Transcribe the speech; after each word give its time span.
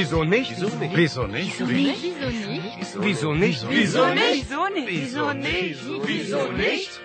Wieso 0.00 0.24
nicht? 0.24 0.56
Wieso 0.96 1.26
nicht? 1.28 1.60
Wieso 1.60 3.34
nicht? 3.36 3.68
Wieso 6.08 6.40
nicht? 6.48 7.00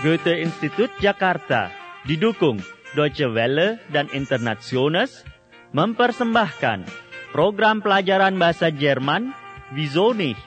Goethe 0.00 0.32
Institut 0.40 0.88
Jakarta 1.04 1.68
didukung 2.08 2.64
Deutsche 2.96 3.36
Welle 3.36 3.84
dan 3.92 4.08
Internationals 4.16 5.28
mempersembahkan 5.76 6.88
program 7.36 7.84
pelajaran 7.84 8.40
bahasa 8.40 8.72
Jerman 8.72 9.36
Wieso 9.70 10.14
nicht? 10.14 10.40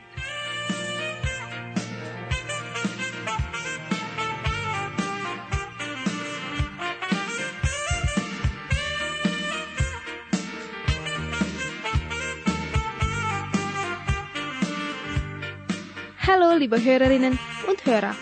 Hallo, 16.25 16.57
liebe 16.57 16.83
Hörerinnen 16.83 17.37
und 17.69 17.85
Hörer. 17.85 18.15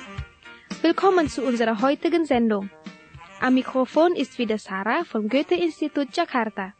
Willkommen 0.81 1.29
zu 1.29 1.43
unserer 1.43 1.81
heutigen 1.81 2.25
Sendung. 2.25 2.69
Am 3.39 3.53
Mikrofon 3.53 4.15
ist 4.15 4.37
wieder 4.37 4.57
Sarah 4.57 5.05
vom 5.05 5.29
Goethe-Institut 5.29 6.17
Jakarta. 6.17 6.73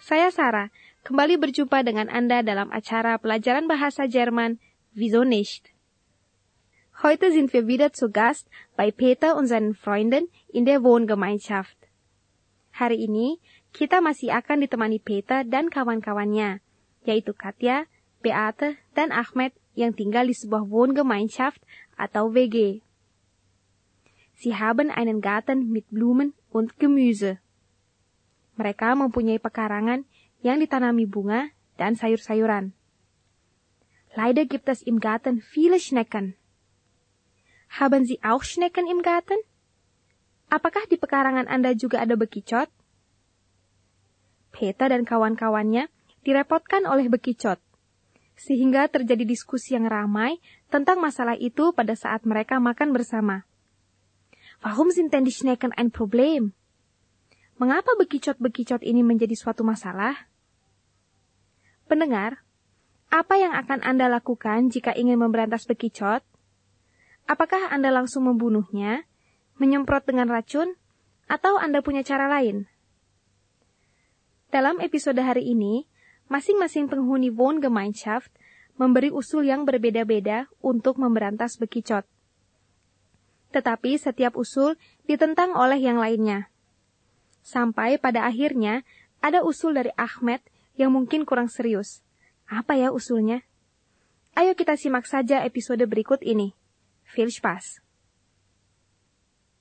Saya 0.00 0.30
Sarah, 0.32 0.70
kembali 1.08 1.40
berjumpa 1.40 1.88
dengan 1.88 2.12
Anda 2.12 2.44
dalam 2.44 2.68
acara 2.68 3.16
pelajaran 3.16 3.64
bahasa 3.64 4.04
Jerman 4.04 4.60
Wieso? 4.92 5.24
Heute 7.00 7.32
sind 7.32 7.48
wir 7.56 7.64
wieder 7.64 7.96
zu 7.96 8.12
Gast 8.12 8.44
bei 8.76 8.92
Peter 8.92 9.32
und 9.32 9.48
seinen 9.48 9.72
Freunden 9.72 10.28
in 10.52 10.68
der 10.68 10.84
Wohngemeinschaft. 10.84 11.80
Hari 12.76 13.08
ini, 13.08 13.40
kita 13.72 14.04
masih 14.04 14.36
akan 14.36 14.68
ditemani 14.68 15.00
Peter 15.00 15.48
dan 15.48 15.72
kawan-kawannya, 15.72 16.60
yaitu 17.08 17.32
Katja, 17.32 17.88
Beate, 18.20 18.76
dan 18.92 19.08
Ahmed 19.08 19.56
yang 19.72 19.96
tinggal 19.96 20.28
di 20.28 20.36
sebuah 20.36 20.68
Wohngemeinschaft 20.68 21.64
atau 21.96 22.28
WG. 22.36 22.84
Sie 24.36 24.52
haben 24.52 24.92
einen 24.92 25.24
Garten 25.24 25.72
mit 25.72 25.88
Blumen 25.88 26.36
und 26.52 26.76
Gemüse. 26.76 27.40
Mereka 28.60 28.98
mempunyai 28.98 29.38
pekarangan 29.40 30.04
yang 30.42 30.62
ditanami 30.62 31.04
bunga 31.04 31.50
dan 31.78 31.94
sayur-sayuran. 31.98 32.74
Leider 34.16 34.46
gibt 34.46 34.66
es 34.66 34.82
im 34.82 34.98
Garten 34.98 35.42
viele 35.42 35.78
Schnecken. 35.78 36.34
Haben 37.68 38.08
Sie 38.08 38.18
auch 38.24 38.42
Schnecken 38.42 38.88
im 38.88 39.04
Garten? 39.04 39.38
Apakah 40.48 40.88
di 40.88 40.96
pekarangan 40.96 41.46
Anda 41.46 41.76
juga 41.76 42.00
ada 42.00 42.16
bekicot? 42.16 42.72
Peter 44.48 44.88
dan 44.88 45.04
kawan-kawannya 45.04 45.92
direpotkan 46.24 46.88
oleh 46.88 47.06
bekicot 47.12 47.60
sehingga 48.38 48.86
terjadi 48.86 49.26
diskusi 49.26 49.74
yang 49.74 49.90
ramai 49.90 50.38
tentang 50.70 51.02
masalah 51.02 51.34
itu 51.34 51.74
pada 51.74 51.98
saat 51.98 52.22
mereka 52.22 52.62
makan 52.62 52.94
bersama. 52.94 53.42
Warum 54.62 54.94
sind 54.94 55.10
denn 55.10 55.26
die 55.26 55.34
Schnecken 55.34 55.74
ein 55.74 55.90
Problem? 55.90 56.54
Mengapa 57.58 57.98
bekicot-bekicot 57.98 58.86
ini 58.86 59.02
menjadi 59.02 59.34
suatu 59.34 59.66
masalah? 59.66 60.27
Pendengar, 61.88 62.44
apa 63.08 63.40
yang 63.40 63.56
akan 63.56 63.80
Anda 63.80 64.12
lakukan 64.12 64.68
jika 64.68 64.92
ingin 64.92 65.16
memberantas 65.16 65.64
bekicot? 65.64 66.20
Apakah 67.24 67.72
Anda 67.72 67.88
langsung 67.88 68.28
membunuhnya, 68.28 69.08
menyemprot 69.56 70.04
dengan 70.04 70.28
racun, 70.28 70.76
atau 71.32 71.56
Anda 71.56 71.80
punya 71.80 72.04
cara 72.04 72.28
lain? 72.28 72.68
Dalam 74.52 74.84
episode 74.84 75.16
hari 75.16 75.48
ini, 75.48 75.88
masing-masing 76.28 76.92
penghuni 76.92 77.32
Wohngemeinschaft 77.32 78.36
memberi 78.76 79.08
usul 79.08 79.48
yang 79.48 79.64
berbeda-beda 79.64 80.44
untuk 80.60 81.00
memberantas 81.00 81.56
bekicot. 81.56 82.04
Tetapi 83.48 83.96
setiap 83.96 84.36
usul 84.36 84.76
ditentang 85.08 85.56
oleh 85.56 85.80
yang 85.80 85.96
lainnya. 85.96 86.52
Sampai 87.40 87.96
pada 87.96 88.28
akhirnya 88.28 88.84
ada 89.24 89.40
usul 89.40 89.72
dari 89.72 89.88
Ahmed 89.96 90.44
yang 90.78 90.94
mungkin 90.94 91.26
kurang 91.26 91.50
serius. 91.50 92.00
Apa 92.46 92.78
ya 92.78 92.94
usulnya? 92.94 93.42
Ayo 94.38 94.54
kita 94.54 94.78
simak 94.78 95.04
saja 95.04 95.42
episode 95.42 95.82
berikut 95.90 96.22
ini. 96.22 96.54
Viel 97.10 97.28
Spaß! 97.28 97.82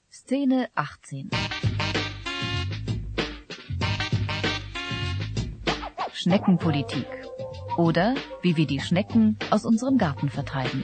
Szene 0.08 0.70
18 0.78 1.34
Schneckenpolitik 6.14 7.06
oder 7.78 8.16
wie 8.42 8.58
wir 8.58 8.66
die 8.66 8.80
Schnecken 8.80 9.38
aus 9.52 9.66
unserem 9.66 9.98
Garten 9.98 10.30
vertreiben. 10.30 10.84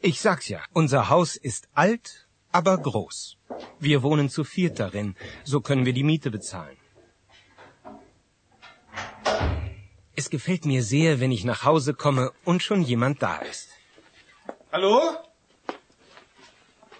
Ich 0.00 0.20
sag's 0.20 0.48
ja, 0.48 0.60
unser 0.72 1.08
Haus 1.08 1.34
ist 1.34 1.68
alt, 1.74 2.28
aber 2.52 2.78
groß. 2.78 3.36
Wir 3.80 4.04
wohnen 4.04 4.30
zu 4.30 4.44
viert 4.44 4.78
darin, 4.78 5.16
so 5.42 5.60
können 5.60 5.86
wir 5.86 5.92
die 5.92 6.04
Miete 6.04 6.30
bezahlen. 6.30 6.76
Es 10.14 10.30
gefällt 10.30 10.64
mir 10.64 10.84
sehr, 10.84 11.18
wenn 11.18 11.32
ich 11.32 11.44
nach 11.44 11.64
Hause 11.64 11.94
komme 11.94 12.32
und 12.44 12.62
schon 12.62 12.82
jemand 12.82 13.22
da 13.22 13.38
ist. 13.38 13.70
Hallo? 14.70 15.16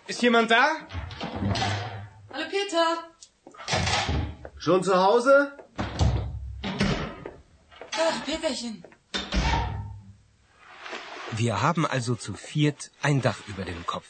Ist 0.09 0.23
jemand 0.23 0.51
da? 0.51 0.67
Hallo 2.33 2.47
Peter. 2.51 2.87
Schon 4.57 4.83
zu 4.83 4.97
Hause? 4.97 5.57
Ach, 7.93 8.25
Peterchen. 8.25 8.85
Wir 11.33 11.61
haben 11.61 11.87
also 11.87 12.15
zu 12.15 12.34
viert 12.34 12.91
ein 13.03 13.21
Dach 13.21 13.39
über 13.49 13.65
dem 13.65 13.84
Kopf. 13.87 14.06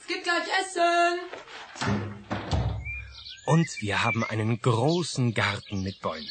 Es 0.00 0.06
gibt 0.06 0.24
gleich 0.24 0.48
Essen. 0.60 1.18
Und 3.46 3.66
wir 3.80 4.04
haben 4.04 4.24
einen 4.24 4.60
großen 4.60 5.32
Garten 5.32 5.82
mit 5.82 6.00
Bäumen. 6.00 6.28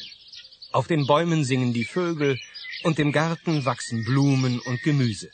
Auf 0.70 0.86
den 0.86 1.06
Bäumen 1.06 1.44
singen 1.44 1.72
die 1.72 1.84
Vögel 1.84 2.38
und 2.84 2.98
im 2.98 3.10
Garten 3.10 3.64
wachsen 3.64 4.04
Blumen 4.04 4.60
und 4.60 4.82
Gemüse. 4.82 5.30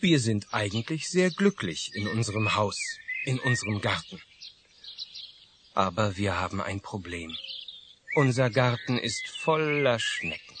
Wir 0.00 0.20
sind 0.20 0.52
eigentlich 0.52 1.08
sehr 1.08 1.30
glücklich 1.30 1.92
in 1.94 2.06
unserem 2.08 2.54
Haus, 2.56 2.78
in 3.24 3.38
unserem 3.38 3.80
Garten. 3.80 4.20
Aber 5.72 6.18
wir 6.18 6.38
haben 6.38 6.60
ein 6.60 6.80
Problem. 6.80 7.34
Unser 8.14 8.50
Garten 8.50 8.98
ist 8.98 9.26
voller 9.28 9.98
Schnecken. 9.98 10.53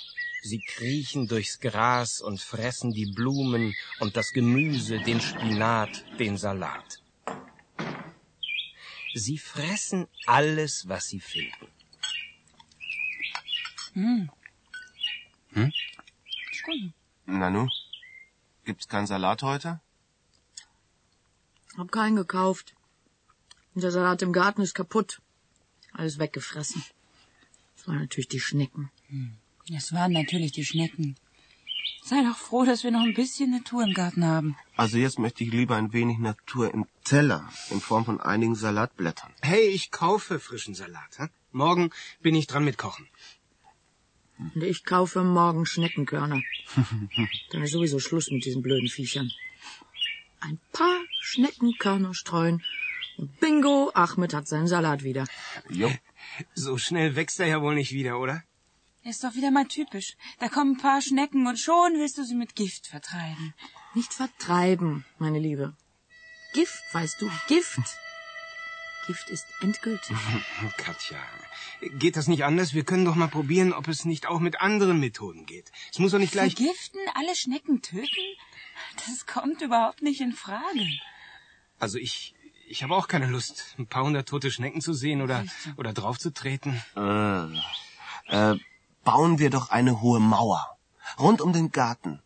Sie 0.46 0.60
kriechen 0.60 1.26
durchs 1.26 1.58
Gras 1.58 2.20
und 2.20 2.38
fressen 2.38 2.92
die 2.92 3.06
Blumen 3.06 3.74
und 4.00 4.14
das 4.14 4.34
Gemüse, 4.34 4.98
den 5.00 5.18
Spinat, 5.18 6.04
den 6.18 6.36
Salat. 6.36 7.02
Sie 9.14 9.38
fressen 9.38 10.06
alles, 10.26 10.86
was 10.86 11.08
sie 11.08 11.20
finden. 11.20 11.66
Nanu, 17.24 17.68
gibt's 18.66 18.86
keinen 18.86 19.06
Salat 19.06 19.42
heute? 19.42 19.80
Hab 21.78 21.90
keinen 21.90 22.16
gekauft. 22.16 22.74
Und 23.74 23.82
der 23.82 23.92
Salat 23.92 24.20
im 24.20 24.34
Garten 24.34 24.60
ist 24.60 24.74
kaputt. 24.74 25.22
Alles 25.92 26.18
weggefressen. 26.18 26.84
Das 27.76 27.88
waren 27.88 28.00
natürlich 28.00 28.28
die 28.28 28.40
Schnecken. 28.40 28.90
Es 29.72 29.92
waren 29.92 30.12
natürlich 30.12 30.52
die 30.52 30.64
Schnecken. 30.64 31.16
Sei 32.02 32.22
doch 32.22 32.36
froh, 32.36 32.66
dass 32.66 32.84
wir 32.84 32.90
noch 32.90 33.00
ein 33.00 33.14
bisschen 33.14 33.50
Natur 33.50 33.82
im 33.82 33.94
Garten 33.94 34.26
haben. 34.26 34.56
Also 34.76 34.98
jetzt 34.98 35.18
möchte 35.18 35.42
ich 35.42 35.50
lieber 35.50 35.76
ein 35.76 35.94
wenig 35.94 36.18
Natur 36.18 36.72
im 36.72 36.86
Teller 37.02 37.48
in 37.70 37.80
Form 37.80 38.04
von 38.04 38.20
einigen 38.20 38.54
Salatblättern. 38.54 39.32
Hey, 39.40 39.68
ich 39.68 39.90
kaufe 39.90 40.38
frischen 40.38 40.74
Salat. 40.74 41.16
Hm? 41.16 41.30
Morgen 41.52 41.90
bin 42.20 42.34
ich 42.34 42.46
dran 42.46 42.64
mit 42.64 42.76
Kochen. 42.76 43.08
Und 44.36 44.62
ich 44.62 44.84
kaufe 44.84 45.22
morgen 45.22 45.64
Schneckenkörner. 45.64 46.42
Dann 47.50 47.62
ist 47.62 47.72
sowieso 47.72 48.00
Schluss 48.00 48.30
mit 48.30 48.44
diesen 48.44 48.60
blöden 48.60 48.88
Viechern. 48.88 49.30
Ein 50.40 50.58
paar 50.72 51.00
Schneckenkörner 51.20 52.12
streuen. 52.12 52.62
Und 53.16 53.40
bingo, 53.40 53.92
Ahmed 53.94 54.34
hat 54.34 54.46
seinen 54.46 54.66
Salat 54.66 55.04
wieder. 55.04 55.26
Jo. 55.70 55.90
So 56.54 56.76
schnell 56.76 57.16
wächst 57.16 57.40
er 57.40 57.46
ja 57.46 57.62
wohl 57.62 57.76
nicht 57.76 57.92
wieder, 57.92 58.18
oder? 58.18 58.42
Ist 59.04 59.22
doch 59.22 59.34
wieder 59.34 59.50
mal 59.50 59.66
typisch. 59.66 60.16
Da 60.38 60.48
kommen 60.48 60.72
ein 60.72 60.78
paar 60.78 61.02
Schnecken 61.02 61.46
und 61.46 61.58
schon 61.58 61.92
willst 61.94 62.16
du 62.16 62.24
sie 62.24 62.34
mit 62.34 62.56
Gift 62.56 62.86
vertreiben. 62.86 63.52
Nicht 63.94 64.14
vertreiben, 64.14 65.04
meine 65.18 65.38
Liebe. 65.38 65.76
Gift, 66.54 66.82
weißt 66.92 67.20
du, 67.20 67.30
Gift. 67.46 67.98
Gift 69.06 69.28
ist 69.28 69.44
endgültig. 69.60 70.16
Katja, 70.78 71.18
geht 71.98 72.16
das 72.16 72.28
nicht 72.28 72.44
anders? 72.44 72.72
Wir 72.72 72.84
können 72.84 73.04
doch 73.04 73.14
mal 73.14 73.28
probieren, 73.28 73.74
ob 73.74 73.88
es 73.88 74.06
nicht 74.06 74.26
auch 74.26 74.40
mit 74.40 74.62
anderen 74.62 75.00
Methoden 75.00 75.44
geht. 75.44 75.70
Es 75.92 75.98
muss 75.98 76.12
doch 76.12 76.18
nicht 76.18 76.32
gleich... 76.32 76.54
Vergiften? 76.54 77.00
Alle 77.14 77.36
Schnecken 77.36 77.82
töten? 77.82 78.08
Das 79.06 79.26
kommt 79.26 79.60
überhaupt 79.60 80.00
nicht 80.00 80.22
in 80.22 80.32
Frage. 80.32 80.88
Also 81.78 81.98
ich, 81.98 82.34
ich 82.66 82.82
habe 82.82 82.96
auch 82.96 83.08
keine 83.08 83.26
Lust, 83.26 83.74
ein 83.78 83.86
paar 83.86 84.04
hundert 84.04 84.30
tote 84.30 84.50
Schnecken 84.50 84.80
zu 84.80 84.94
sehen 84.94 85.20
oder, 85.20 85.44
oder 85.76 85.92
draufzutreten. 85.92 86.82
Äh, 86.96 88.52
äh, 88.52 88.58
bauen 89.04 89.38
wir 89.38 89.50
doch 89.50 89.70
eine 89.70 90.00
hohe 90.00 90.20
Mauer. 90.20 90.78
Rund 91.18 91.40
um 91.40 91.52
den 91.52 91.70
Garten. 91.70 92.22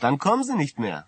Dann 0.00 0.18
kommen 0.18 0.44
sie 0.44 0.56
nicht 0.56 0.78
mehr. 0.78 1.06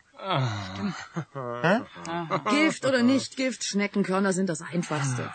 Gift 2.51 2.85
oder 2.85 3.03
nicht 3.03 3.37
Gift, 3.37 3.65
Schneckenkörner 3.65 4.33
sind 4.33 4.49
das 4.49 4.63
Einfachste. 4.63 5.33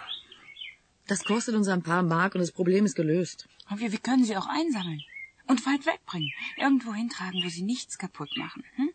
Das 1.07 1.23
kostet 1.23 1.55
uns 1.55 1.67
ein 1.67 1.83
paar 1.83 2.03
Mark 2.03 2.35
und 2.35 2.41
das 2.41 2.51
Problem 2.51 2.85
ist 2.85 2.95
gelöst. 2.95 3.47
Und 3.69 3.79
wir, 3.79 3.91
wir 3.91 3.99
können 3.99 4.25
sie 4.25 4.37
auch 4.37 4.47
einsammeln 4.47 5.01
und 5.47 5.65
weit 5.65 5.85
wegbringen. 5.85 6.31
Irgendwo 6.57 6.93
hintragen, 6.93 7.41
wo 7.43 7.49
sie 7.49 7.63
nichts 7.63 7.97
kaputt 7.97 8.31
machen. 8.37 8.63
Hm? 8.75 8.89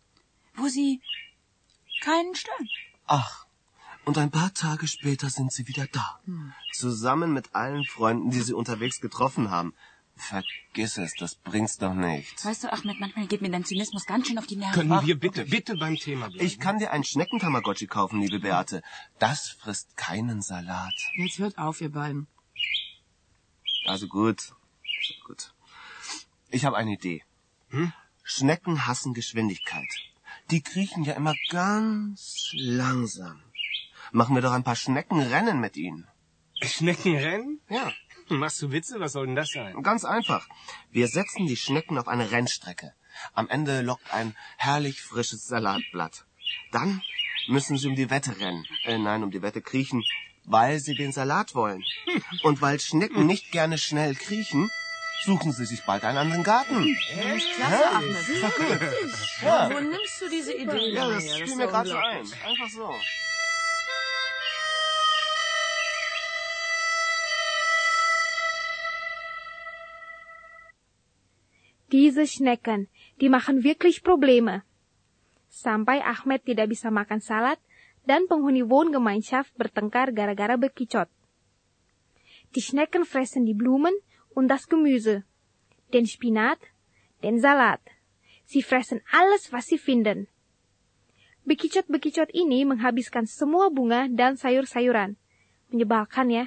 Wo 0.55 0.69
sie 0.69 1.01
keinen 2.01 2.35
stören. 2.35 2.69
Ach, 3.07 3.47
und 4.05 4.19
ein 4.19 4.31
paar 4.31 4.53
Tage 4.55 4.87
später 4.87 5.31
sind 5.31 5.53
sie 5.53 5.67
wieder 5.69 5.87
da. 5.91 6.21
Zusammen 6.73 7.33
mit 7.33 7.55
allen 7.55 7.85
Freunden, 7.85 8.31
die 8.31 8.41
sie 8.41 8.55
unterwegs 8.55 9.01
getroffen 9.01 9.51
haben. 9.51 9.75
Vergiss 10.17 10.97
es, 10.97 11.15
das 11.15 11.35
bringt's 11.35 11.77
doch 11.77 11.93
nicht. 11.93 12.43
Weißt 12.45 12.65
du, 12.65 12.73
Ahmed, 12.73 12.99
manchmal 12.99 13.27
geht 13.27 13.43
mir 13.43 13.51
dein 13.51 13.65
Zynismus 13.65 14.07
ganz 14.07 14.27
schön 14.27 14.39
auf 14.39 14.47
die 14.47 14.57
Nerven. 14.57 14.75
Können 14.75 15.07
wir 15.07 15.19
bitte, 15.19 15.45
bitte 15.45 15.77
beim 15.77 15.97
Thema 15.97 16.29
bleiben? 16.29 16.45
Ich 16.45 16.59
kann 16.59 16.79
dir 16.79 16.91
einen 16.91 17.05
Schneckentamagotchi 17.05 17.87
kaufen, 17.87 18.21
liebe 18.21 18.41
Beate. 18.41 18.83
Das 19.19 19.51
frisst 19.51 19.97
keinen 19.97 20.41
Salat. 20.41 20.95
Jetzt 21.17 21.39
hört 21.39 21.59
auf, 21.59 21.81
ihr 21.83 21.93
beiden. 21.93 22.29
Also 23.87 24.09
gut. 24.09 24.55
Gut. 25.27 25.53
Ich 26.51 26.65
habe 26.65 26.77
eine 26.77 26.93
Idee. 26.93 27.23
Schnecken 28.23 28.87
hassen 28.87 29.13
Geschwindigkeit. 29.13 29.89
Die 30.51 30.63
kriechen 30.63 31.05
ja 31.05 31.13
immer 31.13 31.35
ganz 31.51 32.51
langsam. 32.53 33.43
Machen 34.13 34.35
wir 34.35 34.43
doch 34.43 34.53
ein 34.53 34.65
paar 34.65 34.77
Schneckenrennen 34.77 35.61
mit 35.61 35.77
ihnen. 35.77 36.09
Schneckenrennen? 36.63 37.61
Ja, 37.69 37.93
Machst 38.29 38.61
du 38.63 38.73
Witze? 38.73 38.99
Was 39.01 39.13
soll 39.13 39.27
denn 39.27 39.37
das 39.37 39.51
sein? 39.51 39.83
ganz 39.83 40.05
einfach. 40.05 40.49
Wir 40.91 41.09
setzen 41.09 41.47
die 41.47 41.57
Schnecken 41.57 41.99
auf 41.99 42.09
eine 42.09 42.31
Rennstrecke. 42.31 42.93
Am 43.33 43.49
Ende 43.49 43.83
lockt 43.83 44.13
ein 44.13 44.37
herrlich 44.57 45.01
frisches 45.01 45.47
Salatblatt. 45.47 46.25
Dann 46.73 47.03
müssen 47.49 47.79
sie 47.79 47.89
um 47.89 47.95
die 47.95 48.11
Wette 48.11 48.39
rennen. 48.39 48.67
Äh, 48.85 48.99
nein, 48.99 49.23
um 49.23 49.31
die 49.31 49.43
Wette 49.43 49.63
kriechen, 49.63 50.05
weil 50.45 50.79
sie 50.81 50.95
den 50.95 51.13
Salat 51.13 51.55
wollen. 51.55 51.85
Und 52.43 52.61
weil 52.61 52.81
Schnecken 52.81 53.27
nicht 53.33 53.53
gerne 53.53 53.79
schnell 53.79 54.15
kriechen, 54.15 54.71
suchen 55.25 55.53
sie 55.53 55.65
sich 55.65 55.83
bald 55.85 56.05
einen 56.05 56.19
anderen 56.19 56.43
Garten. 56.43 56.97
Klasse, 57.57 57.91
Ahmed. 57.91 58.17
Ja, 59.43 59.71
Wo 59.73 59.81
nimmst 59.81 60.21
du 60.21 60.29
diese 60.29 60.53
Idee 60.53 60.93
ja 60.93 61.09
das 61.09 61.25
fiel 61.25 61.57
mir 61.57 61.67
gerade 61.67 61.89
so 61.89 61.97
ein. 61.97 62.19
Einfach 62.45 62.69
so. 62.69 62.95
Diese 71.93 72.27
Schnecken, 72.27 72.89
die 73.21 73.29
machen 73.29 73.63
wirklich 73.63 74.03
Probleme. 74.03 74.63
Sampai 75.49 76.03
Ahmed 76.03 76.45
tidak 76.45 76.75
bisa 76.75 76.91
makan 76.91 77.23
salad 77.23 77.63
dan 78.05 78.27
penghuni 78.27 78.67
Wohngemeinschaft 78.67 79.55
bertengkar 79.55 80.11
gara-gara 80.11 80.59
bekicot. 80.59 81.09
Die 82.55 82.63
Schnecken 82.63 83.07
fressen 83.07 83.47
die 83.47 83.57
Blumen 83.57 83.95
und 84.37 84.49
das 84.49 84.69
Gemüse, 84.69 85.25
den 85.93 86.07
Spinat, 86.07 86.61
den 87.23 87.41
Salat. 87.41 87.81
Sie 88.45 88.63
fressen 88.63 89.03
alles, 89.11 89.51
was 89.51 89.67
sie 89.67 89.79
finden. 89.79 90.29
Bekicot-bekicot 91.47 92.31
ini 92.37 92.69
menghabiskan 92.69 93.27
semua 93.27 93.71
bunga 93.71 94.11
dan 94.11 94.35
sayur-sayuran. 94.35 95.17
Menyebalkan 95.71 96.31
ya. 96.31 96.47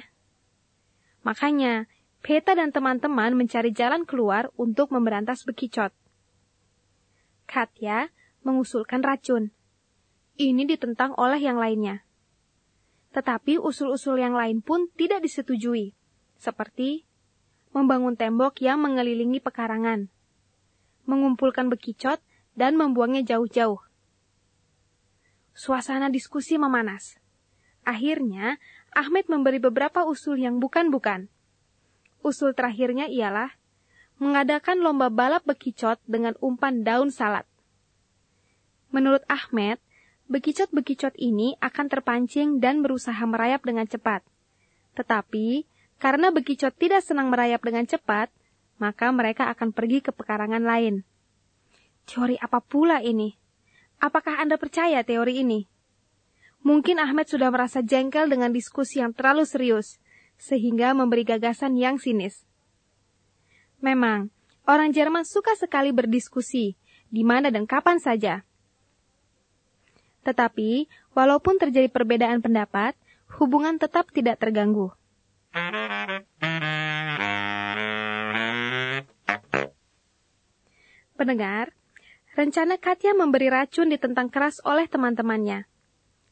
Makanya, 1.24 1.89
Peta 2.20 2.52
dan 2.52 2.68
teman-teman 2.68 3.32
mencari 3.32 3.72
jalan 3.72 4.04
keluar 4.04 4.52
untuk 4.60 4.92
memberantas 4.92 5.40
bekicot. 5.48 5.88
Katya 7.48 8.12
mengusulkan 8.44 9.00
racun. 9.00 9.50
Ini 10.36 10.68
ditentang 10.68 11.16
oleh 11.16 11.40
yang 11.40 11.56
lainnya. 11.56 12.04
Tetapi 13.16 13.58
usul-usul 13.58 14.20
yang 14.20 14.36
lain 14.36 14.62
pun 14.62 14.86
tidak 14.94 15.24
disetujui, 15.24 15.96
seperti 16.38 17.08
membangun 17.74 18.14
tembok 18.14 18.62
yang 18.62 18.78
mengelilingi 18.78 19.42
pekarangan, 19.42 20.06
mengumpulkan 21.08 21.66
bekicot, 21.72 22.22
dan 22.54 22.76
membuangnya 22.76 23.24
jauh-jauh. 23.24 23.80
Suasana 25.56 26.12
diskusi 26.12 26.56
memanas. 26.60 27.18
Akhirnya, 27.82 28.60
Ahmed 28.94 29.26
memberi 29.26 29.58
beberapa 29.58 30.06
usul 30.06 30.42
yang 30.42 30.62
bukan-bukan. 30.62 31.30
Usul 32.20 32.52
terakhirnya 32.52 33.08
ialah 33.08 33.56
mengadakan 34.20 34.84
lomba 34.84 35.08
balap 35.08 35.48
bekicot 35.48 35.96
dengan 36.04 36.36
umpan 36.44 36.84
daun 36.84 37.08
salad. 37.08 37.48
Menurut 38.92 39.24
Ahmed, 39.30 39.80
bekicot-bekicot 40.28 41.16
ini 41.16 41.56
akan 41.64 41.88
terpancing 41.88 42.60
dan 42.60 42.84
berusaha 42.84 43.18
merayap 43.24 43.64
dengan 43.64 43.88
cepat. 43.88 44.20
Tetapi, 44.92 45.64
karena 45.96 46.28
bekicot 46.28 46.76
tidak 46.76 47.00
senang 47.00 47.32
merayap 47.32 47.64
dengan 47.64 47.88
cepat, 47.88 48.28
maka 48.76 49.08
mereka 49.12 49.48
akan 49.48 49.72
pergi 49.72 50.04
ke 50.04 50.12
pekarangan 50.12 50.64
lain. 50.64 51.04
Teori 52.04 52.36
apa 52.40 52.60
pula 52.60 53.00
ini? 53.00 53.36
Apakah 54.00 54.40
Anda 54.40 54.56
percaya 54.56 55.04
teori 55.04 55.44
ini? 55.44 55.68
Mungkin 56.60 57.00
Ahmed 57.00 57.28
sudah 57.28 57.48
merasa 57.48 57.80
jengkel 57.80 58.28
dengan 58.28 58.52
diskusi 58.52 59.00
yang 59.00 59.16
terlalu 59.16 59.48
serius, 59.48 59.96
sehingga 60.40 60.96
memberi 60.96 61.28
gagasan 61.28 61.76
yang 61.76 62.00
sinis. 62.00 62.48
Memang, 63.84 64.32
orang 64.64 64.90
Jerman 64.96 65.28
suka 65.28 65.52
sekali 65.54 65.92
berdiskusi, 65.92 66.80
di 67.12 67.22
mana 67.22 67.52
dan 67.52 67.68
kapan 67.68 68.00
saja. 68.00 68.42
Tetapi, 70.24 70.88
walaupun 71.12 71.60
terjadi 71.60 71.92
perbedaan 71.92 72.40
pendapat, 72.40 72.96
hubungan 73.36 73.76
tetap 73.76 74.08
tidak 74.12 74.40
terganggu. 74.40 74.92
Pendengar, 81.16 81.76
rencana 82.32 82.80
Katya 82.80 83.12
memberi 83.12 83.52
racun 83.52 83.92
ditentang 83.92 84.32
keras 84.32 84.60
oleh 84.64 84.88
teman-temannya. 84.88 85.68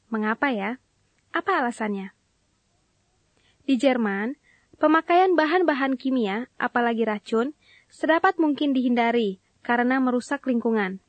Mengapa 0.08 0.48
ya? 0.48 0.80
Apa 1.28 1.60
alasannya? 1.60 2.17
Di 3.68 3.76
Jerman, 3.76 4.40
pemakaian 4.80 5.37
bahan-bahan 5.37 6.00
kimia, 6.00 6.48
apalagi 6.56 7.04
racun, 7.04 7.52
sedapat 7.92 8.40
mungkin 8.40 8.72
dihindari 8.72 9.44
karena 9.60 10.00
merusak 10.00 10.48
lingkungan. 10.48 11.04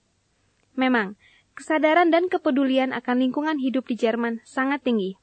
Memang, 0.76 1.16
kesadaran 1.56 2.12
dan 2.12 2.28
kepedulian 2.28 2.92
akan 2.92 3.24
lingkungan 3.24 3.56
hidup 3.64 3.88
di 3.88 3.96
Jerman 3.96 4.44
sangat 4.44 4.84
tinggi. 4.84 5.16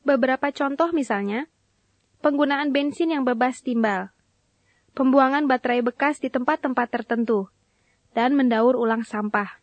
Beberapa 0.00 0.48
contoh 0.56 0.88
misalnya, 0.96 1.52
penggunaan 2.24 2.72
bensin 2.72 3.12
yang 3.12 3.28
bebas 3.28 3.60
timbal, 3.60 4.08
pembuangan 4.96 5.44
baterai 5.44 5.84
bekas 5.84 6.16
di 6.16 6.32
tempat-tempat 6.32 6.88
tertentu, 6.88 7.52
dan 8.16 8.32
mendaur 8.32 8.72
ulang 8.72 9.04
sampah. 9.04 9.60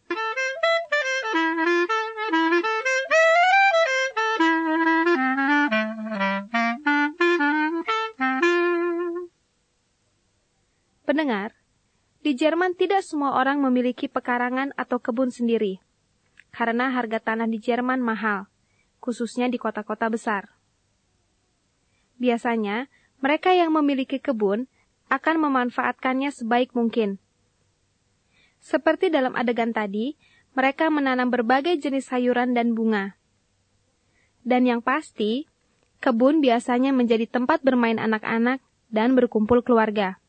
Pendengar, 11.07 11.55
di 12.19 12.35
Jerman 12.35 12.75
tidak 12.75 12.99
semua 12.99 13.39
orang 13.39 13.63
memiliki 13.63 14.11
pekarangan 14.11 14.75
atau 14.75 14.99
kebun 14.99 15.31
sendiri, 15.31 15.79
karena 16.51 16.91
harga 16.91 17.23
tanah 17.23 17.47
di 17.47 17.63
Jerman 17.63 18.03
mahal, 18.03 18.51
khususnya 18.99 19.47
di 19.47 19.55
kota-kota 19.55 20.11
besar. 20.11 20.51
Biasanya, 22.19 22.91
mereka 23.23 23.55
yang 23.55 23.71
memiliki 23.71 24.19
kebun 24.19 24.67
akan 25.07 25.47
memanfaatkannya 25.47 26.27
sebaik 26.27 26.75
mungkin. 26.75 27.23
Seperti 28.59 29.07
dalam 29.07 29.31
adegan 29.39 29.71
tadi, 29.71 30.19
mereka 30.59 30.91
menanam 30.91 31.31
berbagai 31.31 31.79
jenis 31.79 32.11
sayuran 32.11 32.51
dan 32.51 32.75
bunga. 32.75 33.15
Dan 34.43 34.67
yang 34.67 34.83
pasti, 34.83 35.47
kebun 36.03 36.43
biasanya 36.43 36.91
menjadi 36.91 37.31
tempat 37.31 37.63
bermain 37.63 37.95
anak-anak 37.95 38.59
dan 38.91 39.15
berkumpul 39.15 39.63
keluarga. 39.63 40.19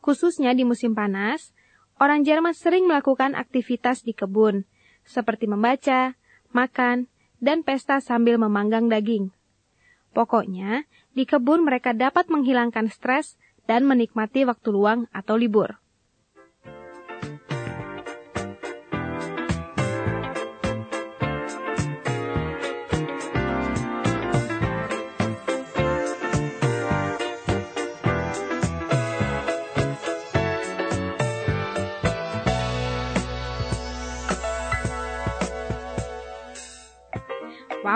Khususnya 0.00 0.54
di 0.54 0.62
musim 0.62 0.94
panas, 0.94 1.52
orang 1.98 2.22
Jerman 2.22 2.54
sering 2.54 2.86
melakukan 2.86 3.34
aktivitas 3.34 4.06
di 4.06 4.14
kebun, 4.14 4.64
seperti 5.02 5.50
membaca, 5.50 6.14
makan, 6.54 7.10
dan 7.38 7.62
pesta 7.62 7.98
sambil 8.02 8.38
memanggang 8.38 8.86
daging. 8.86 9.30
Pokoknya, 10.14 10.86
di 11.14 11.26
kebun 11.26 11.66
mereka 11.66 11.94
dapat 11.94 12.30
menghilangkan 12.30 12.90
stres 12.90 13.38
dan 13.68 13.84
menikmati 13.84 14.48
waktu 14.48 14.68
luang 14.72 15.06
atau 15.12 15.36
libur. 15.36 15.76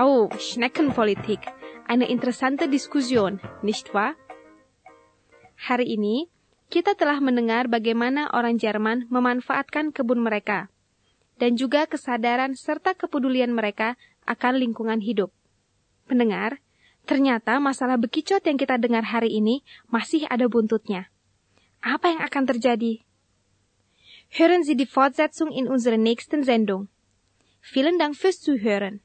Wow, 0.02 0.34
Schneckenpolitik. 0.34 1.46
Eine 1.86 2.10
interessante 2.10 2.66
Diskussion, 2.66 3.38
nicht 3.62 3.94
wahr? 3.94 4.18
Hari 5.70 5.94
ini, 5.94 6.26
kita 6.74 6.98
telah 6.98 7.22
mendengar 7.22 7.70
bagaimana 7.70 8.26
orang 8.34 8.58
Jerman 8.58 9.06
memanfaatkan 9.14 9.94
kebun 9.94 10.18
mereka, 10.18 10.74
dan 11.38 11.54
juga 11.54 11.86
kesadaran 11.86 12.58
serta 12.58 12.98
kepedulian 12.98 13.54
mereka 13.54 13.94
akan 14.26 14.58
lingkungan 14.58 14.98
hidup. 14.98 15.30
Pendengar, 16.10 16.58
ternyata 17.06 17.62
masalah 17.62 17.94
bekicot 17.94 18.42
yang 18.42 18.58
kita 18.58 18.82
dengar 18.82 19.06
hari 19.06 19.38
ini 19.38 19.62
masih 19.86 20.26
ada 20.26 20.50
buntutnya. 20.50 21.14
Apa 21.78 22.10
yang 22.10 22.26
akan 22.26 22.50
terjadi? 22.50 23.06
Hören 24.34 24.66
Sie 24.66 24.74
die 24.74 24.90
Fortsetzung 24.90 25.54
in 25.54 25.70
unserer 25.70 25.94
nächsten 25.94 26.42
Sendung. 26.42 26.90
Vielen 27.62 28.02
Dank 28.02 28.18
fürs 28.18 28.42
Zuhören. 28.42 28.98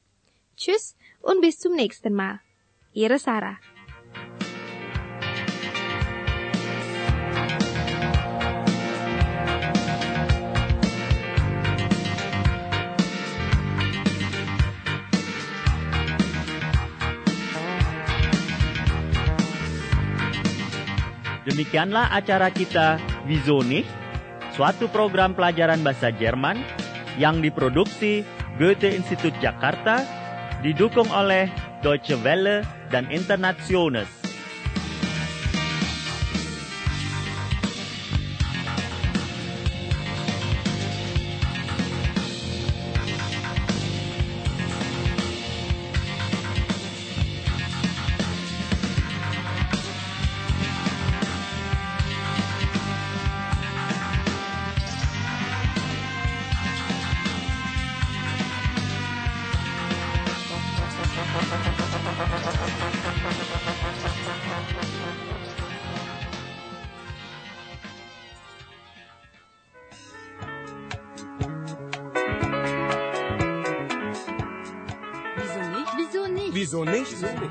Tschüss 0.58 0.98
und 1.22 1.38
bis 1.38 1.62
zum 1.62 1.78
nächsten 1.78 2.18
Mal. 2.18 2.42
Ihre 2.90 3.22
Sarah. 3.22 3.62
Demikianlah 21.46 22.10
acara 22.10 22.50
kita 22.50 22.98
nicht? 23.62 23.86
Suatu 24.58 24.90
program 24.90 25.38
pelajaran 25.38 25.86
bahasa 25.86 26.10
Jerman 26.10 26.58
yang 27.14 27.38
diproduksi 27.38 28.26
Goethe 28.58 28.90
Institut 28.90 29.38
Jakarta 29.38 30.17
didukung 30.62 31.06
oleh 31.14 31.46
Deutsche 31.82 32.18
Welle 32.26 32.66
dan 32.90 33.06
Internationals. 33.10 34.17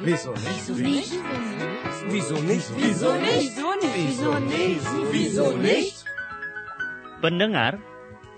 Wieso? 0.06 0.38
Pendengar, 7.18 7.82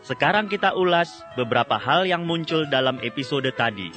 sekarang 0.07 0.47
kita 0.47 0.71
ulas 0.79 1.11
beberapa 1.35 1.75
hal 1.75 2.07
yang 2.07 2.23
muncul 2.23 2.63
dalam 2.71 2.95
episode 3.03 3.51
tadi. 3.59 3.91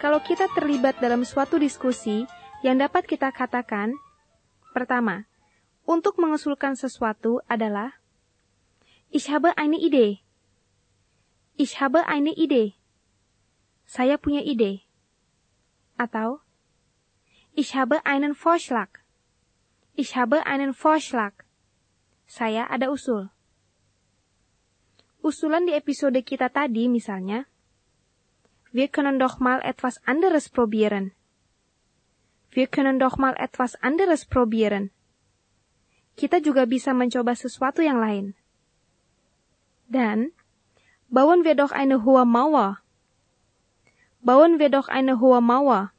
Kalau 0.00 0.22
kita 0.22 0.48
terlibat 0.56 0.96
dalam 1.02 1.26
suatu 1.26 1.60
diskusi, 1.60 2.24
yang 2.66 2.82
dapat 2.82 3.06
kita 3.06 3.30
katakan, 3.30 3.94
pertama, 4.74 5.30
untuk 5.86 6.18
mengusulkan 6.18 6.74
sesuatu 6.74 7.38
adalah 7.46 7.94
Ich 9.14 9.30
habe 9.30 9.54
eine 9.54 9.78
Idee. 9.78 10.18
Ich 11.54 11.78
habe 11.78 12.02
eine 12.10 12.34
Idee. 12.34 12.74
Saya 13.86 14.18
punya 14.18 14.42
ide. 14.42 14.82
Atau 15.94 16.42
Ich 17.54 17.78
habe 17.78 18.02
einen 18.02 18.34
Vorschlag. 18.34 18.90
Ich 19.94 20.18
habe 20.18 20.42
einen 20.42 20.74
Vorschlag. 20.74 21.46
Saya 22.26 22.66
ada 22.66 22.90
usul. 22.90 23.30
Usulan 25.22 25.70
di 25.70 25.72
episode 25.72 26.20
kita 26.26 26.50
tadi 26.50 26.90
misalnya, 26.90 27.46
Wir 28.74 28.90
können 28.90 29.22
doch 29.22 29.38
mal 29.38 29.62
etwas 29.62 30.02
anderes 30.04 30.50
probieren. 30.50 31.14
Wir 32.56 32.72
können 32.72 32.96
doch 32.96 33.20
mal 33.20 33.36
etwas 33.36 33.76
anderes 33.84 34.24
probieren. 34.24 34.88
Kita 36.16 36.40
juga 36.40 36.64
bisa 36.64 36.96
mencoba 36.96 37.36
sesuatu 37.36 37.84
yang 37.84 38.00
lain. 38.00 38.32
Dan, 39.92 40.32
bauen 41.12 41.44
wir 41.44 41.52
doch 41.52 41.68
eine 41.68 42.00
hohe 42.00 42.24
Mauer. 42.24 42.80
Bauen 44.24 44.56
wir 44.56 44.72
doch 44.72 44.88
eine 44.88 45.20
hohe 45.20 45.44
Mauer. 45.44 45.92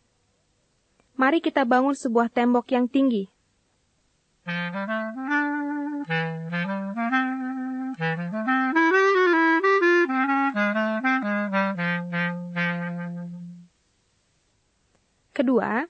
Mari 1.13 1.45
kita 1.45 1.61
bangun 1.61 1.93
sebuah 1.93 2.33
tembok 2.33 2.73
yang 2.73 2.89
tinggi. 2.89 3.29
Kedua, 15.37 15.85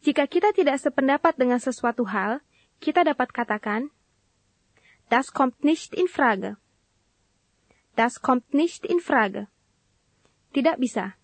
jika 0.00 0.24
kita 0.24 0.56
tidak 0.56 0.80
sependapat 0.80 1.36
dengan 1.36 1.60
sesuatu 1.60 2.08
hal, 2.08 2.40
kita 2.80 3.04
dapat 3.04 3.28
katakan, 3.32 3.92
Das 5.12 5.28
kommt 5.34 5.60
nicht 5.60 5.92
in 5.92 6.06
Frage. 6.08 6.56
Das 7.98 8.22
kommt 8.22 8.54
nicht 8.54 8.86
in 8.86 9.02
Frage. 9.02 9.50
Tidak 10.56 10.80
bisa. 10.80 11.18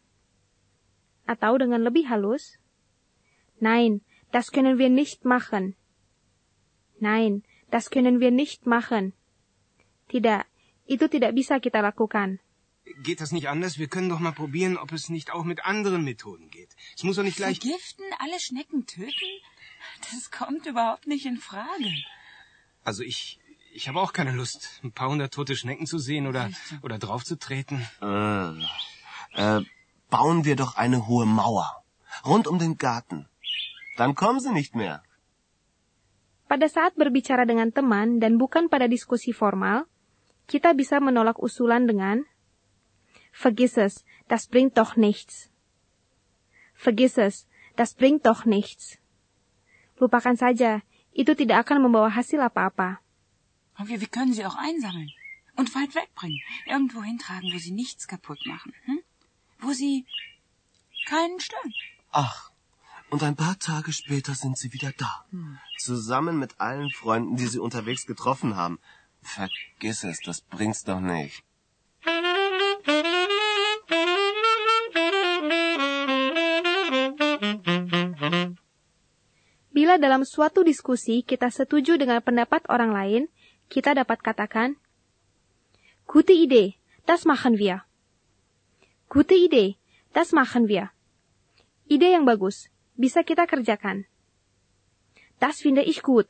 Atau 1.25 1.56
dengan 1.56 1.80
lebih 1.80 2.11
halus, 2.11 2.61
Nein, 3.56 4.04
das 4.33 4.52
können 4.52 4.76
wir 4.76 4.92
nicht 4.92 5.25
machen. 5.25 5.80
Nein, 7.00 7.42
das 7.71 7.88
können 7.88 8.21
wir 8.21 8.30
nicht 8.30 8.68
machen. 8.68 9.16
Tidak, 10.12 10.45
itu 10.85 11.04
tidak 11.09 11.33
bisa 11.33 11.56
kita 11.59 11.80
lakukan. 11.80 12.38
Geht 13.02 13.21
das 13.21 13.33
nicht 13.33 13.49
anders? 13.49 13.78
Wir 13.78 13.88
können 13.88 14.09
doch 14.09 14.21
mal 14.21 14.33
probieren, 14.33 14.78
ob 14.78 14.93
es 14.93 15.09
nicht 15.09 15.33
auch 15.33 15.45
mit 15.45 15.64
anderen 15.64 16.05
Methoden 16.05 16.50
geht. 16.50 16.75
Es 16.97 17.02
muss 17.02 17.16
doch 17.16 17.23
nicht 17.23 17.37
gleich... 17.37 17.59
Vergiften, 17.61 18.05
alle 18.19 18.38
Schnecken 18.38 18.87
töten? 18.87 19.31
Das 20.11 20.31
kommt 20.31 20.66
überhaupt 20.66 21.07
nicht 21.07 21.26
in 21.26 21.38
Frage. 21.38 21.90
Also 22.85 23.02
ich... 23.02 23.40
Ich 23.76 23.88
habe 23.88 24.00
auch 24.00 24.14
keine 24.14 24.33
Lust, 24.33 24.81
ein 24.83 24.93
paar 24.93 25.11
hundert 25.11 25.35
tote 25.35 25.55
Schnecken 25.55 25.85
zu 25.85 25.99
sehen 25.99 26.26
oder, 26.26 26.49
oder 26.81 26.97
draufzutreten. 26.99 27.87
Äh, 28.00 28.49
äh, 29.37 29.61
bauen 30.09 30.47
wir 30.47 30.57
doch 30.57 30.76
eine 30.76 31.07
hohe 31.07 31.26
Mauer. 31.26 31.85
Rund 32.25 32.49
um 32.49 32.59
den 32.59 32.78
Garten. 32.78 33.28
Dann 33.99 34.14
kommen 34.14 34.40
sie 34.40 34.52
nicht 34.52 34.75
mehr. 34.75 35.02
Pada 36.47 36.71
saat 36.71 36.95
berbicara 36.95 37.43
dengan 37.43 37.75
teman 37.75 38.23
dan 38.23 38.38
bukan 38.38 38.71
pada 38.71 38.87
diskusi 38.87 39.35
formal, 39.35 39.90
kita 40.47 40.78
bisa 40.78 41.02
menolak 41.02 41.43
usulan 41.43 41.90
dengan 41.90 42.23
Vergiss 43.37 43.76
es, 43.76 44.05
das 44.28 44.47
bringt 44.47 44.78
doch 44.78 44.97
nichts. 44.97 45.50
Vergiss 46.75 47.19
es, 47.19 47.47
das 47.76 47.93
bringt 47.93 48.25
doch 48.25 48.47
nichts. 48.47 48.97
Lupakan 50.00 50.37
saja, 50.40 50.81
itu 51.12 51.37
tidak 51.37 51.69
akan 51.69 51.85
membawa 51.85 52.09
hasil 52.16 52.40
apa-apa. 52.40 53.05
Und 53.76 53.93
wir, 53.93 54.00
wir 54.00 54.09
können 54.09 54.33
sie 54.33 54.49
auch 54.49 54.57
einsammeln 54.57 55.12
und 55.61 55.69
weit 55.76 55.93
wegbringen. 55.95 56.40
Irgendwo 56.64 57.05
hintragen, 57.05 57.52
wo 57.52 57.59
sie 57.61 57.76
nichts 57.76 58.09
kaputt 58.09 58.40
machen. 58.47 58.73
Hm? 58.88 59.00
Wo 59.61 59.73
sie 59.73 60.07
keinen 61.05 61.38
stören. 61.40 61.75
Ach, 62.12 62.50
und 63.12 63.23
ein 63.23 63.37
paar 63.37 63.59
Tage 63.59 63.93
später 63.93 64.35
sind 64.35 64.57
sie 64.57 64.73
wieder 64.73 64.93
da. 64.97 65.26
Zusammen 65.76 66.38
mit 66.38 66.59
allen 66.59 66.90
Freunden, 66.90 67.37
die 67.37 67.49
sie 67.52 67.61
unterwegs 67.61 68.07
getroffen 68.07 68.57
haben. 68.57 68.81
Vergiss 69.21 70.05
es, 70.05 70.21
das 70.25 70.40
bringt's 70.40 70.85
doch 70.85 71.00
nicht. 71.00 71.46
Dalam 79.97 80.29
suatu 80.29 80.61
diskusi 80.61 81.25
kita 81.25 81.49
setuju 81.49 81.97
dengan 81.97 82.21
pendapat 82.21 82.69
orang 82.69 82.93
lain, 82.93 83.23
kita 83.73 83.97
dapat 83.97 84.21
katakan, 84.21 84.76
Gute 86.05 86.37
Idee, 86.37 86.76
das 87.09 87.25
machen 87.25 87.57
wir. 87.57 87.88
Gute 89.09 89.33
Idee, 89.33 89.81
das 90.12 90.37
machen 90.37 90.69
wir. 90.69 90.93
Ide 91.88 92.12
yang 92.12 92.29
bagus, 92.29 92.69
bisa 92.95 93.25
kita 93.25 93.49
kerjakan. 93.49 94.05
Das 95.41 95.65
finde 95.65 95.81
ich 95.81 96.05
gut. 96.05 96.29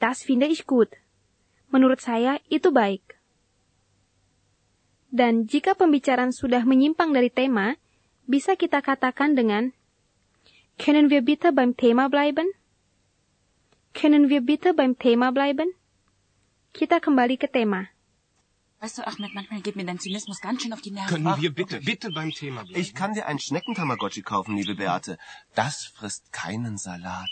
Das 0.00 0.24
finde 0.24 0.48
ich 0.48 0.64
gut. 0.64 0.92
Menurut 1.68 2.00
saya 2.00 2.40
itu 2.48 2.72
baik. 2.72 3.18
Dan 5.12 5.46
jika 5.46 5.76
pembicaraan 5.78 6.34
sudah 6.34 6.64
menyimpang 6.66 7.14
dari 7.14 7.28
tema, 7.28 7.78
bisa 8.26 8.56
kita 8.58 8.82
katakan 8.82 9.36
dengan 9.36 9.76
Können 10.78 11.10
wir 11.10 11.22
bitte 11.22 11.52
beim 11.52 11.76
Thema 11.76 12.08
bleiben? 12.08 12.46
Können 13.94 14.28
wir 14.28 14.40
bitte 14.40 14.74
beim 14.74 14.98
Thema 14.98 15.30
bleiben? 15.30 15.68
Kita 16.74 16.98
kembali 16.98 17.36
ke 17.36 17.48
tema. 17.48 17.86
Weißt 18.80 18.98
du, 18.98 19.06
Ahmed, 19.06 19.32
manchmal 19.32 19.60
geht 19.62 19.76
mir 19.76 19.86
dein 19.86 20.00
Zynismus 20.00 20.40
ganz 20.40 20.62
schön 20.62 20.72
auf 20.72 20.82
die 20.82 20.90
Nerven. 20.90 21.08
Können 21.08 21.40
wir 21.40 21.54
bitte, 21.54 21.80
bitte 21.80 22.10
beim 22.10 22.32
Thema 22.32 22.64
bleiben? 22.64 22.80
Ich 22.80 22.94
kann 22.94 23.14
dir 23.14 23.26
ein 23.26 23.38
Schneckentamagotchi 23.38 24.22
kaufen, 24.22 24.56
liebe 24.56 24.74
Beate. 24.74 25.16
Das 25.54 25.84
frisst 25.84 26.32
keinen 26.32 26.76
Salat. 26.76 27.30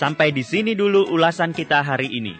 Sampai 0.00 0.32
di 0.32 0.40
sini 0.40 0.72
dulu 0.72 1.12
ulasan 1.12 1.52
kita 1.52 1.84
hari 1.84 2.08
ini. 2.08 2.32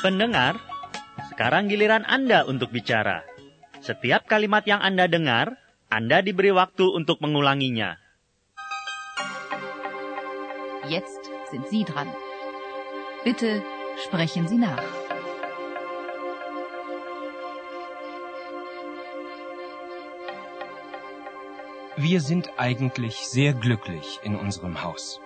Pendengar, 0.00 0.56
sekarang 1.28 1.68
giliran 1.68 2.08
Anda 2.08 2.48
untuk 2.48 2.72
bicara. 2.72 3.20
Setiap 3.84 4.24
kalimat 4.24 4.64
yang 4.64 4.80
Anda 4.80 5.04
dengar, 5.04 5.60
Anda 5.92 6.24
diberi 6.24 6.48
waktu 6.48 6.96
untuk 6.96 7.20
mengulanginya. 7.20 8.00
Jetzt 10.88 11.28
sind 11.52 11.68
Sie 11.68 11.84
dran. 11.84 12.08
Bitte 13.20 13.60
sprechen 14.00 14.48
Sie 14.48 14.56
nach. 14.56 14.99
Wir 22.02 22.22
sind 22.22 22.52
eigentlich 22.56 23.16
sehr 23.28 23.52
glücklich 23.52 24.20
in 24.22 24.34
unserem 24.34 24.82
Haus. 24.82 25.20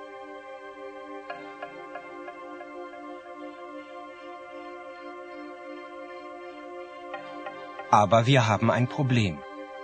Aber 7.92 8.26
wir 8.26 8.48
haben 8.48 8.72
ein 8.72 8.88
Problem. 8.88 9.38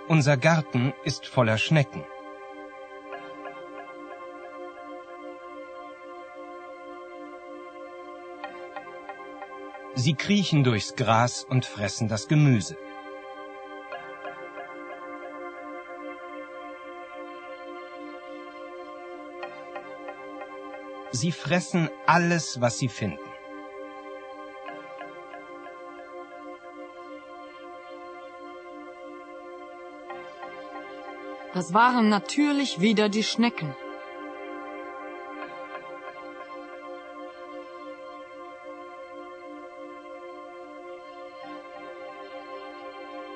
Unser 0.09 0.35
Garten 0.35 0.93
ist 1.05 1.25
voller 1.25 1.57
Schnecken. 1.57 2.03
Sie 9.95 10.15
kriechen 10.15 10.65
durchs 10.65 10.97
Gras 10.97 11.45
und 11.45 11.65
fressen 11.65 12.09
das 12.09 12.27
Gemüse. 12.27 12.75
Sie 21.21 21.31
fressen 21.31 21.87
alles, 22.07 22.61
was 22.61 22.79
sie 22.79 22.87
finden. 22.87 23.29
Das 31.53 31.75
waren 31.75 32.09
natürlich 32.09 32.81
wieder 32.81 33.07
die 33.07 33.21
Schnecken. 33.21 33.75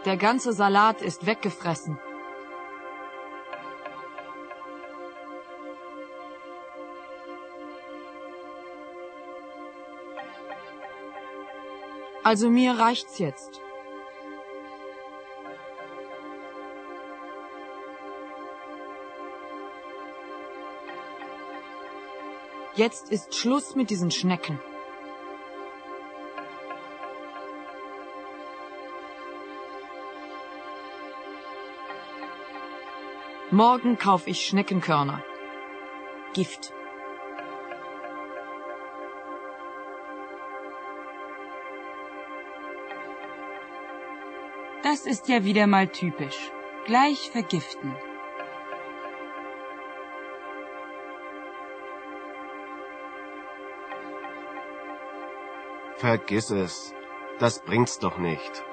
Der 0.06 0.18
ganze 0.18 0.54
Salat 0.54 1.04
ist 1.04 1.28
weggefressen. 1.28 2.00
Also 12.26 12.50
mir 12.50 12.80
reicht's 12.80 13.20
jetzt. 13.20 13.62
Jetzt 22.74 23.12
ist 23.12 23.36
Schluss 23.36 23.76
mit 23.76 23.92
diesen 23.92 24.10
Schnecken. 24.10 24.60
Morgen 33.52 34.00
kauf 34.00 34.26
ich 34.26 34.48
Schneckenkörner. 34.48 35.24
Gift. 36.34 36.74
Das 44.96 45.06
ist 45.06 45.28
ja 45.28 45.44
wieder 45.44 45.68
mal 45.68 45.90
typisch. 45.90 46.54
Gleich 46.86 47.30
vergiften. 47.30 47.94
Vergiss 55.98 56.50
es. 56.50 56.94
Das 57.40 57.60
bringt's 57.60 58.00
doch 58.00 58.18
nicht. 58.20 58.64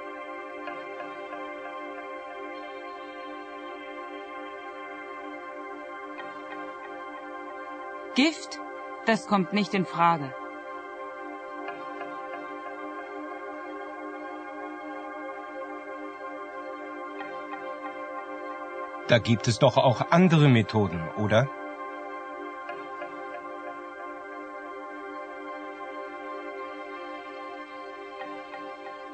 Gift? 8.14 8.60
Das 9.06 9.26
kommt 9.26 9.52
nicht 9.52 9.74
in 9.74 9.84
Frage. 9.84 10.32
Da 19.08 19.18
gibt 19.18 19.48
es 19.48 19.58
doch 19.58 19.76
auch 19.76 20.10
andere 20.10 20.48
Methoden, 20.48 21.02
oder? 21.16 21.48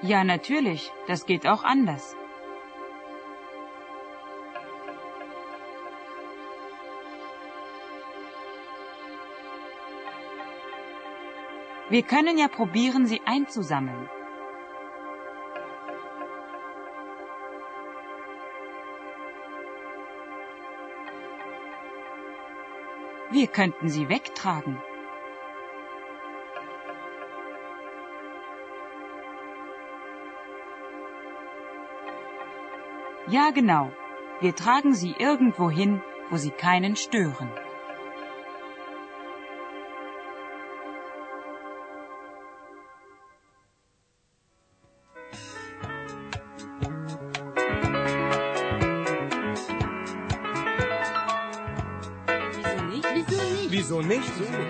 Ja, 0.02 0.22
natürlich. 0.24 0.92
Das 1.06 1.26
geht 1.26 1.46
auch 1.46 1.64
anders. 1.64 2.14
Wir 11.90 12.02
können 12.02 12.36
ja 12.36 12.48
probieren, 12.48 13.06
sie 13.06 13.22
einzusammeln. 13.24 14.08
Wir 23.30 23.46
könnten 23.46 23.88
sie 23.88 24.08
wegtragen. 24.08 24.80
Ja, 33.28 33.50
genau. 33.50 33.92
Wir 34.40 34.54
tragen 34.54 34.94
sie 34.94 35.14
irgendwo 35.18 35.70
hin, 35.70 36.00
wo 36.30 36.36
sie 36.38 36.50
keinen 36.50 36.96
stören. 36.96 37.50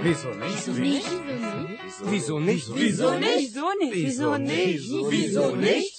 Nicht? 0.03 0.25
Wieso 0.25 0.31
nicht? 0.35 0.67
Wieso 2.05 2.39
nicht? 2.41 2.75
Wieso 2.75 3.19
nicht? 3.19 3.55
Wieso 3.55 3.75
nicht? 3.75 3.95
Wieso 3.95 4.39
nicht? 4.39 4.91
Wieso 5.11 5.57
nicht? 5.57 5.98